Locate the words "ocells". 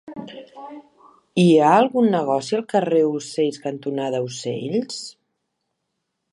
3.11-3.61, 4.31-5.01